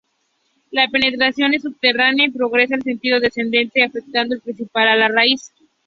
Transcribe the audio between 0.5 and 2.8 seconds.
La penetración es subterránea y progresa